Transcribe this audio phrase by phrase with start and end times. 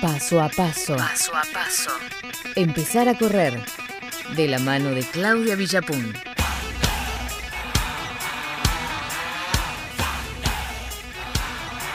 [0.00, 0.96] Paso a paso.
[0.96, 1.90] Paso a paso.
[2.56, 3.60] Empezar a correr.
[4.36, 6.14] De la mano de Claudia Villapun.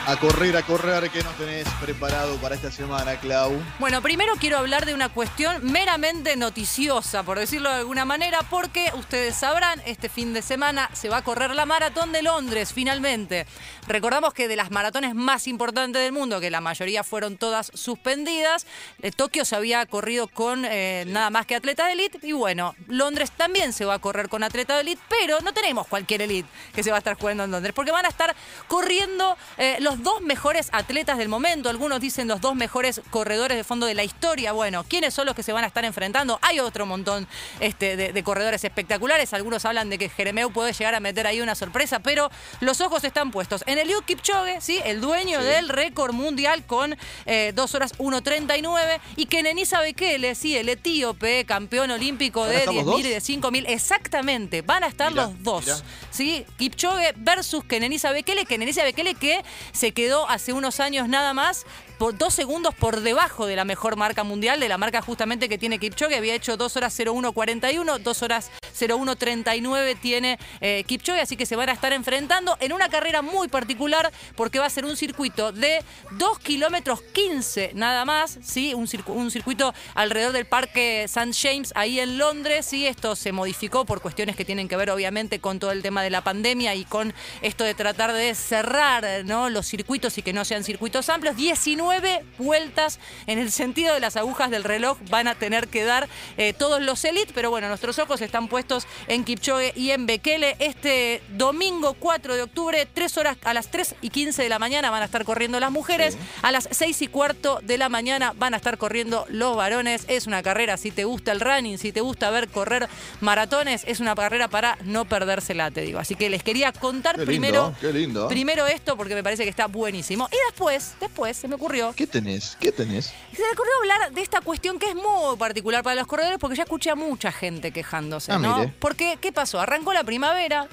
[0.07, 3.51] A correr, a correr, ¿qué nos tenés preparado para esta semana, Clau?
[3.79, 8.91] Bueno, primero quiero hablar de una cuestión meramente noticiosa, por decirlo de alguna manera, porque
[8.93, 13.47] ustedes sabrán, este fin de semana se va a correr la maratón de Londres, finalmente.
[13.87, 18.67] Recordamos que de las maratones más importantes del mundo, que la mayoría fueron todas suspendidas,
[19.01, 22.75] eh, Tokio se había corrido con eh, nada más que atleta de elite, y bueno,
[22.87, 26.47] Londres también se va a correr con atleta de elite, pero no tenemos cualquier elite
[26.75, 28.35] que se va a estar jugando en Londres, porque van a estar
[28.67, 33.63] corriendo eh, los dos mejores atletas del momento, algunos dicen los dos mejores corredores de
[33.63, 34.51] fondo de la historia.
[34.51, 36.39] Bueno, ¿quiénes son los que se van a estar enfrentando?
[36.41, 37.27] Hay otro montón
[37.59, 41.41] este, de, de corredores espectaculares, algunos hablan de que Jeremeu puede llegar a meter ahí
[41.41, 42.29] una sorpresa, pero
[42.61, 44.79] los ojos están puestos en Eliud Kipchoge, ¿sí?
[44.85, 45.45] el dueño Sí.
[45.45, 51.45] del récord mundial con eh, 2 horas 1.39 y que Nenisa Bekele, sí, el etíope,
[51.45, 53.29] campeón olímpico ¿Van a de estar los 10.000 y de dos?
[53.29, 55.65] 5.000, exactamente, van a estar Mirá, los dos.
[55.65, 55.77] mirá.
[56.11, 56.45] ¿sí?
[56.57, 61.65] Kipchoge versus Kenenisa Bekele, Kenenisa Bekele que se quedó hace unos años nada más
[61.97, 65.57] por dos segundos por debajo de la mejor marca mundial, de la marca justamente que
[65.57, 71.45] tiene Kipchoge, había hecho 2 horas 01.41, 2 horas 01.39 tiene eh, Kipchoge, así que
[71.45, 74.97] se van a estar enfrentando en una carrera muy particular porque va a ser un
[74.97, 78.73] circuito de 2 kilómetros 15 nada más, ¿sí?
[78.73, 81.31] un, circu- un circuito alrededor del Parque St.
[81.33, 82.85] James ahí en Londres, ¿sí?
[82.87, 86.09] esto se modificó por cuestiones que tienen que ver obviamente con todo el tema de
[86.09, 89.49] la pandemia y con esto de tratar de cerrar ¿no?
[89.49, 91.35] los circuitos y que no sean circuitos amplios.
[91.35, 96.07] 19 vueltas en el sentido de las agujas del reloj van a tener que dar
[96.37, 100.55] eh, todos los elite, pero bueno, nuestros ojos están puestos en Kipchoge y en Bekele.
[100.59, 104.91] Este domingo 4 de octubre, 3 horas a las 3 y 15 de la mañana
[104.91, 108.53] van a estar corriendo las mujeres, a las 6 y cuarto de la mañana van
[108.53, 110.05] a estar corriendo los varones.
[110.07, 112.87] Es una carrera, si te gusta el running, si te gusta ver correr
[113.19, 115.99] maratones, es una carrera para no perdérsela, te digo.
[115.99, 118.27] Así que les quería contar Qué lindo, primero, qué lindo.
[118.29, 120.27] primero esto porque me parece que está buenísimo.
[120.31, 122.57] Y después, después se me ocurrió ¿Qué tenés?
[122.59, 123.05] ¿Qué tenés?
[123.05, 126.55] se me ocurrió hablar de esta cuestión que es muy particular para los corredores porque
[126.55, 128.57] ya escuché a mucha gente quejándose, Ah, ¿no?
[128.57, 128.73] mire.
[128.79, 129.59] Porque, ¿qué pasó?
[129.59, 130.67] Arrancó la primavera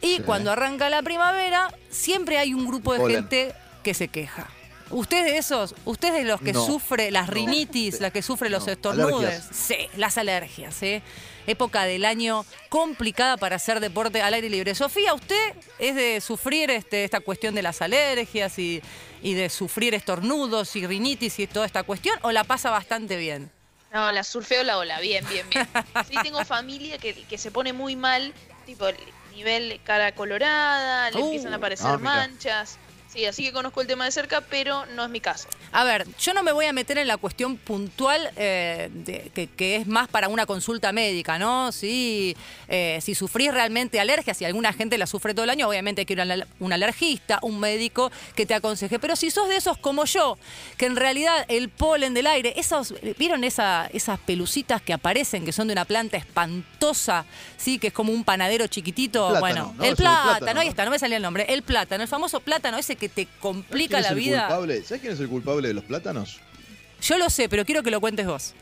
[0.00, 0.22] y Sí.
[0.24, 4.48] cuando arranca la primavera siempre hay un grupo de gente que se queja.
[4.90, 5.74] ¿Usted de esos?
[5.84, 6.64] ¿Usted de los que No.
[6.64, 7.34] sufre las No.
[7.34, 8.72] rinitis, las que sufre los No.
[8.72, 9.28] estornudes?
[9.44, 9.56] Alergias.
[9.56, 11.02] Sí, las alergias, ¿sí?
[11.46, 14.74] Época del año complicada para hacer deporte al aire libre.
[14.74, 18.82] Sofía, ¿usted es de sufrir este, esta cuestión de las alergias y,
[19.22, 23.50] y de sufrir estornudos y rinitis y toda esta cuestión o la pasa bastante bien?
[23.92, 25.66] No, la surfeo la ola, bien, bien, bien.
[26.06, 28.34] Sí, tengo familia que, que se pone muy mal,
[28.66, 28.86] tipo
[29.32, 32.10] nivel cara colorada, le Uh, empiezan a aparecer ah, mira.
[32.16, 32.76] manchas.
[33.12, 35.48] Sí, así que conozco el tema de cerca, pero no es mi caso.
[35.72, 39.46] A ver, yo no me voy a meter en la cuestión puntual eh, de- que,
[39.46, 41.72] que es más para una consulta médica, ¿no?
[41.72, 42.36] Si,
[42.68, 46.06] eh, si sufrís realmente alergias, si alguna gente la sufre todo el año, obviamente hay
[46.06, 48.98] que ir a un al- un alergista, un médico que te aconseje.
[48.98, 50.36] Pero si sos de esos como yo,
[50.76, 55.52] que en realidad el polen del aire, esos, ¿vieron esa- esas pelucitas que aparecen, que
[55.52, 57.24] son de una planta espantosa,
[57.56, 57.78] ¿sí?
[57.78, 59.28] Que es como un panadero chiquitito?
[59.28, 59.84] Plátano, bueno, ¿no?
[59.84, 61.46] el el plátano, plátano, ahí está, no me salía el nombre.
[61.48, 64.46] El plátano, el famoso plátano ese que te ¿Sabés complica la vida.
[64.46, 64.82] culpable?
[64.82, 66.40] ¿Sabes quién es el culpable de los plátanos?
[67.00, 68.54] Yo lo sé, pero quiero que lo cuentes vos.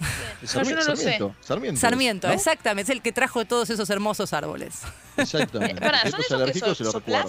[0.54, 1.02] No, yo no lo sé.
[1.02, 1.34] Sarmiento.
[1.40, 1.80] Sarmiento.
[1.80, 2.34] Sarmiento, ¿no?
[2.34, 4.80] exactamente, es el que trajo todos esos hermosos árboles.
[5.16, 5.80] Exactamente.
[5.80, 7.26] Pará, ¿son esos que se lo recuerdan.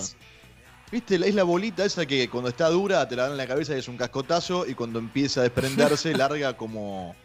[0.92, 1.16] ¿Viste?
[1.16, 3.80] Es la bolita esa que cuando está dura te la dan en la cabeza y
[3.80, 7.16] es un cascotazo y cuando empieza a desprenderse larga como,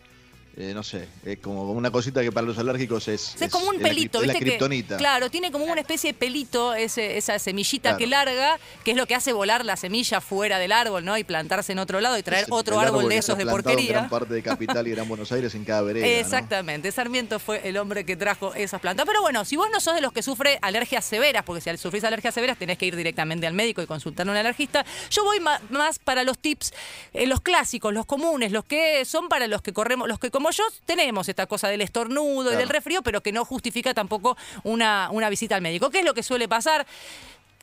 [0.56, 3.76] eh, no sé, es como una cosita que para los alérgicos es, Es, como un
[3.76, 4.58] es pelito, es la ¿viste?
[4.58, 7.98] que, claro, tiene como una especie de pelito, ese- esa semillita Claro.
[7.98, 11.16] que larga, que es lo que hace volar la semilla fuera del árbol, ¿no?
[11.16, 13.92] Y plantarse en otro lado y traer otro árbol de esos de plantado en porquería.
[13.92, 16.04] gran parte de Capital y Gran Buenos Aires en cada vereda.
[16.06, 16.12] ¿no?
[16.12, 19.06] Exactamente, Sarmiento fue el hombre que trajo esas plantas.
[19.06, 22.04] Pero bueno, si vos no sos de los que sufre alergias severas, porque si sufrís
[22.04, 25.40] alergias severas tenés que ir directamente al médico y consultar a un alergista, yo voy
[25.40, 26.72] más para los tips,
[27.14, 30.50] eh, los clásicos, los comunes, los que son para los que corremos, los que como
[30.50, 35.08] yo tenemos esta cosa del estornudo y del resfrío, pero que no justifica tampoco una,
[35.12, 35.88] una visita al médico.
[35.90, 36.84] ¿Qué es lo que suele pasar?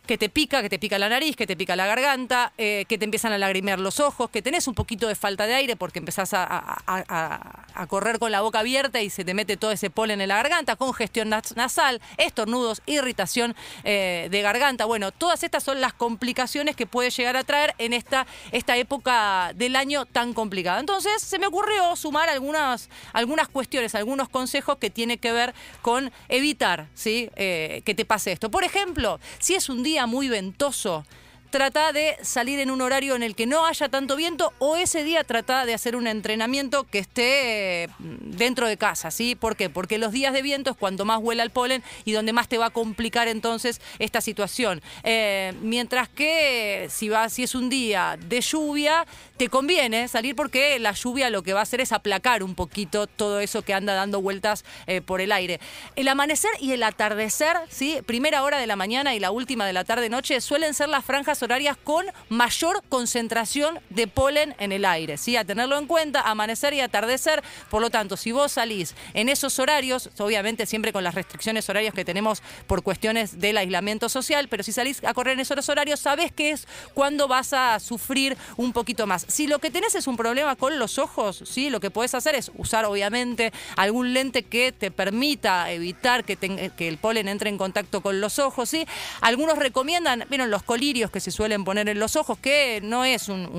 [0.10, 2.98] Que te pica, que te pica la nariz, que te pica la garganta, eh, que
[2.98, 6.00] te empiezan a lagrimear los ojos, que tenés un poquito de falta de aire porque
[6.00, 10.30] empezás a, correr con la boca abierta y se te mete todo ese polen en
[10.30, 14.86] la garganta, congestión nas- nasal, estornudos, irritación eh, de garganta.
[14.86, 19.52] Bueno, todas estas son las complicaciones que puede llegar a traer en esta, esta época
[19.54, 20.80] del año tan complicada.
[20.80, 25.54] Entonces se me ocurrió sumar algunas, algunas cuestiones, algunos consejos que tienen que ver
[25.84, 27.30] con evitar ¿sí?
[27.36, 28.50] Eh, que te pase esto.
[28.50, 31.06] Por ejemplo, si es un día muy ventoso,
[31.50, 35.04] trata de salir en un horario en el que no haya tanto viento o ese
[35.04, 39.36] día trata de hacer un entrenamiento que esté eh, dentro de casa, ¿sí?
[39.36, 39.70] ¿Por qué?
[39.70, 42.58] Porque los días de viento es cuando más huela el polen y donde más te
[42.58, 44.82] va a complicar entonces esta situación.
[45.04, 49.06] Eh, mientras que si, va, si es un día de lluvia,
[49.38, 53.08] te conviene salir porque la lluvia lo que va a hacer es aplacar un poquito
[53.08, 55.60] todo eso que anda dando vueltas eh, por el aire.
[55.96, 58.00] El amanecer y el atardecer, ¿sí?
[58.06, 61.06] primera hora de la mañana y la última de la tarde-noche, suelen ser las
[61.44, 65.18] horarias con mayor concentración de polen en el aire.
[65.18, 65.36] ¿sí?
[65.36, 67.44] A tenerlo en cuenta, amanecer y atardecer.
[67.70, 71.94] Por lo tanto, si vos salís en esos horarios, obviamente siempre con las restricciones horarias
[71.94, 76.00] que tenemos por cuestiones del aislamiento social, pero si salís a correr en esos horarios,
[76.00, 79.26] sabés que es cuando vas a sufrir un poquito más.
[79.28, 81.70] Si lo que tenés es un problema con los ojos, ¿sí?
[81.70, 86.88] lo que podés hacer es usar, obviamente, algún lente que te permita evitar que, que
[86.88, 88.70] el polen entre en contacto con los ojos.
[88.70, 88.86] ¿sí?
[89.22, 93.30] Algunos recomiendan, vieron, los colirios que se suelen poner en los ojos, que no es
[93.30, 93.50] un,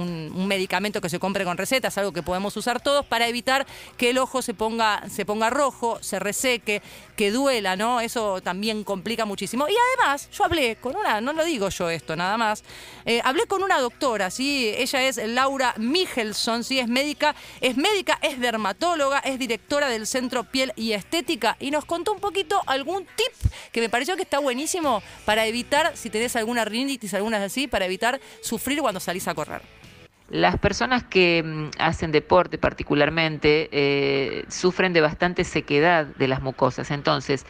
[0.46, 4.10] medicamento que se compre con receta, es algo que podemos usar todos para evitar que
[4.10, 6.82] el ojo se ponga, se ponga rojo, se reseque,
[7.16, 8.00] que duela, ¿no?
[8.00, 9.68] Eso también complica muchísimo.
[9.68, 12.64] Y además, yo hablé con una, no lo digo yo esto nada más,
[13.04, 14.72] eh, hablé con una doctora, ¿sí?
[14.76, 16.78] Ella es Laura Michelson, ¿sí?
[16.78, 21.84] Es médica, es médica, es dermatóloga, es directora del Centro Piel y Estética y nos
[21.84, 26.36] contó un poquito algún tip que me pareció que está buenísimo para evitar, si tenés
[26.36, 29.62] alguna rinitis, algunas así, para evitar sufrir cuando salís a correr.
[30.30, 36.92] Las personas que mm, hacen deporte particularmente eh, sufren de bastante sequedad de las mucosas.
[36.92, 37.44] Entonces,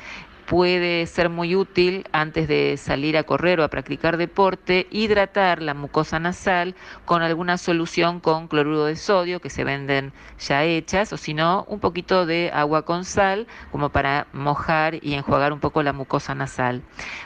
[0.50, 5.74] puede ser muy útil antes de salir a correr o a practicar deporte, hidratar la
[5.74, 6.74] mucosa nasal
[7.04, 11.64] con alguna solución con cloruro de sodio que se venden ya hechas o si no,
[11.68, 16.34] un poquito de agua con sal como para mojar y enjuagar un poco la mucosa
[16.34, 16.82] nasal.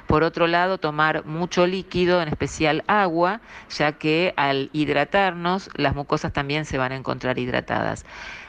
[0.06, 6.34] Por otro lado, tomar mucho líquido, en especial agua, ya que al hidratarnos las mucosas
[6.34, 8.04] también se van a encontrar hidratadas.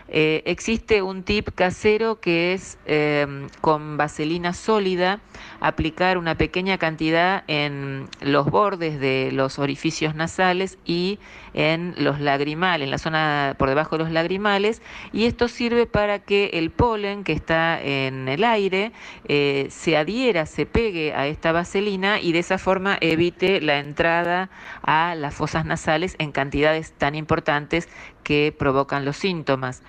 [0.08, 5.20] Eh, existe un tip casero que es em, con vaselina sólida
[5.60, 11.18] aplicar una pequeña cantidad en los bordes de los orificios nasales y
[11.56, 14.82] en los lagrimales, en la zona por debajo de los lagrimales,
[15.12, 18.92] y esto sirve para que el polen que está en el aire
[19.28, 24.50] eh, se adhiera, se pegue a esta vaselina y de esa forma evite la entrada
[24.84, 27.90] a las fosas nasales en cantidades tan importantes
[28.26, 29.82] que provocan los síntomas.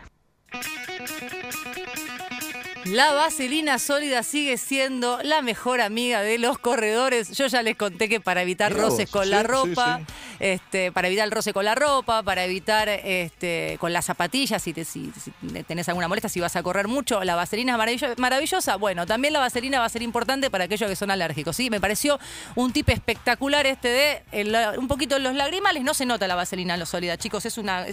[2.85, 7.33] La vaselina sólida sigue siendo la mejor amiga de los corredores.
[7.33, 10.03] Yo ya les conté que para evitar roces con la ropa,
[10.39, 14.73] Este, para evitar el roce con la ropa, para evitar este, con las zapatillas, si,
[14.73, 18.77] tenés alguna molestia, si vas a correr mucho, la vaselina es maravillosa.
[18.77, 21.57] Bueno, también la vaselina va a ser importante para aquellos que son alérgicos.
[21.57, 21.71] ¿sí?
[21.71, 22.19] Me pareció
[22.55, 25.83] un tip espectacular este de un poquito en los lagrimales.
[25.83, 27.47] No se nota la vaselina lo sólida, chicos.
[27.47, 27.87] Es una,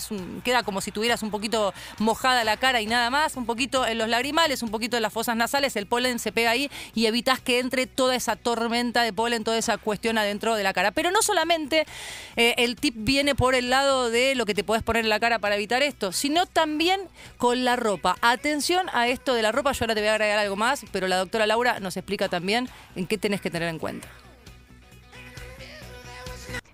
[0.44, 3.36] queda como si tuvieras un poquito mojada la cara y nada más.
[3.36, 6.52] Un poquito en los lagrimales, un poquito de las fosas nasales, el polen se pega
[6.52, 10.64] ahí y evitas que entre toda esa tormenta de polen, toda esa cuestión adentro de
[10.64, 10.92] la cara.
[10.92, 11.86] Pero no solamente
[12.36, 15.20] eh, el tip viene por el lado de lo que te puedes poner en la
[15.20, 17.02] cara para evitar esto, sino también
[17.38, 18.16] con la ropa.
[18.22, 21.08] Atención a esto de la ropa, yo ahora te voy a agregar algo más, pero
[21.08, 24.08] la doctora Laura nos explica también en qué tenés que tener en cuenta.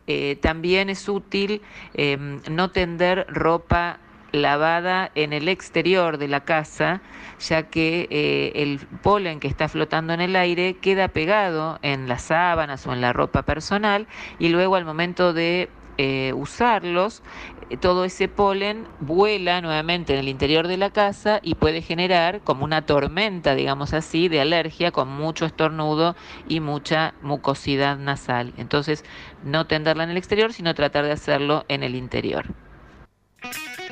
[0.07, 1.61] Eh, también es útil
[1.93, 3.99] em, no tender ropa
[4.31, 7.01] lavada en el exterior de la casa,
[7.39, 12.23] ya que eh, el polen que está flotando en el aire queda pegado en las
[12.23, 14.07] sábanas o en la ropa personal
[14.39, 15.69] y luego al momento de
[16.01, 17.21] eh, usarlos,
[17.69, 22.39] eh, todo ese polen vuela nuevamente en el interior de la casa y puede generar
[22.39, 26.15] como una tormenta, digamos así, de alergia con mucho estornudo
[26.47, 28.53] y mucha mucosidad nasal.
[28.55, 29.03] Entonces,
[29.43, 32.45] no tenderla en el exterior, sino tratar de hacerlo en el interior.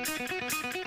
[0.08, 0.37] thank you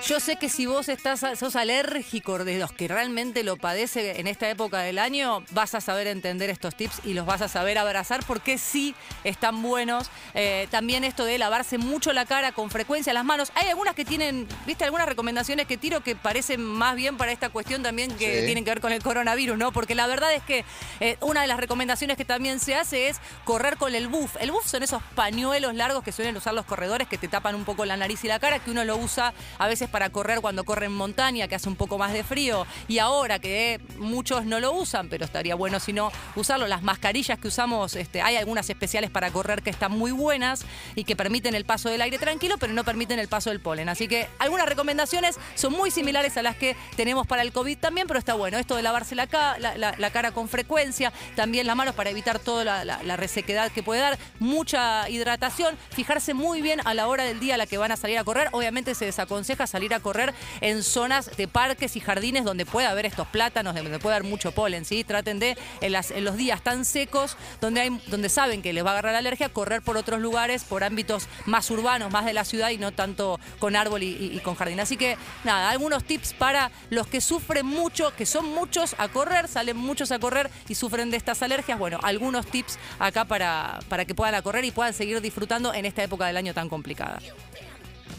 [0.07, 4.25] Yo sé que si vos estás, sos alérgico de los que realmente lo padece en
[4.25, 7.77] esta época del año, vas a saber entender estos tips y los vas a saber
[7.77, 10.09] abrazar porque sí están buenos.
[10.33, 13.51] Eh, también esto de lavarse mucho la cara con frecuencia, las manos.
[13.53, 17.49] Hay algunas que tienen, viste, algunas recomendaciones que tiro que parecen más bien para esta
[17.49, 19.71] cuestión también que tienen que ver con el coronavirus, ¿no?
[19.71, 20.65] Porque la verdad es que
[20.99, 24.35] eh, una de las recomendaciones que también se hace es correr con el buff.
[24.39, 27.65] El buff son esos pañuelos largos que suelen usar los corredores que te tapan un
[27.65, 30.63] poco la nariz y la cara, que uno lo usa a veces para correr cuando
[30.63, 32.65] corren en montaña, que hace un poco más de frío.
[32.87, 36.67] Y ahora que muchos no lo usan, pero estaría bueno si no usarlo.
[36.67, 41.03] Las mascarillas que usamos, este, hay algunas especiales para correr que están muy buenas y
[41.03, 43.89] que permiten el paso del aire tranquilo, pero no permiten el paso del polen.
[43.89, 48.07] Así que algunas recomendaciones son muy similares a las que tenemos para el COVID también,
[48.07, 48.57] pero está bueno.
[48.57, 53.71] Esto de lavarse la, cara con frecuencia, también las manos para evitar toda la, resequedad
[53.71, 57.65] que puede dar, mucha hidratación, fijarse muy bien a la hora del día a la
[57.67, 58.49] que van a salir a correr.
[58.51, 63.05] Obviamente se desaconseja salir a correr en zonas de parques y jardines donde pueda haber
[63.05, 65.03] estos plátanos, donde puede haber mucho polen, ¿sí?
[65.03, 68.93] Traten de, en, los días tan secos, donde, hay, donde saben que les va a
[68.93, 72.69] agarrar la alergia, correr por otros lugares, por ámbitos más urbanos, más de la ciudad
[72.69, 74.79] y no tanto con árbol y, con jardín.
[74.79, 79.47] Así que, nada, algunos tips para los que sufren mucho, que son muchos a correr,
[79.47, 81.79] salen muchos a correr y sufren de estas alergias.
[81.79, 85.85] Bueno, algunos tips acá para, para que puedan a correr y puedan seguir disfrutando en
[85.85, 87.19] esta época del año tan complicada.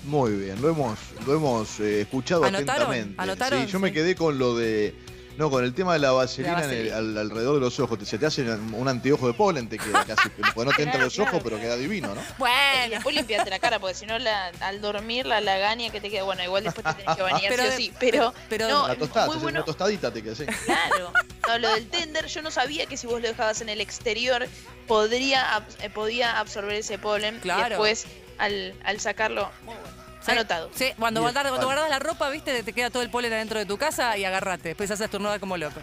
[0.04, 3.14] Muy bien, lo hemos, lo hemos eh, escuchado atentamente.
[3.18, 3.66] ¿Anotaron?
[3.66, 4.94] yo me quedé con lo de.
[5.38, 7.98] No, con el tema de la vaselina, alrededor de los ojos.
[8.06, 10.28] Se te hace un anteojo de polen, te queda casi.
[10.54, 12.20] Porque no te entra los ojos, pero queda divino, ¿no?
[12.36, 12.86] Bueno.
[12.86, 14.16] Y después limpiarte la cara, porque si no,
[14.60, 16.24] al dormir, la lagaña que te queda.
[16.24, 17.92] Bueno, igual después te tenés que bañar pero, sí o sí.
[17.98, 18.34] Pero.
[18.48, 19.60] pero no, la tostada, muy bueno.
[19.60, 20.44] una tostadita te queda así.
[20.66, 21.12] Claro.
[21.48, 24.46] No, lo del tender, yo no sabía que si vos lo dejabas en el exterior,
[24.86, 27.38] podría, eh, podía absorber ese polen.
[27.40, 27.66] Claro.
[27.66, 28.06] Y después,
[28.38, 29.50] al, al sacarlo.
[29.64, 29.91] Muy bueno.
[30.26, 30.70] Anotado.
[30.74, 33.66] Sí, cuando, guardas, cuando guardas la ropa, viste, te queda todo el polen adentro de
[33.66, 34.70] tu casa y agarrate.
[34.70, 35.80] Después haces turnada como loco.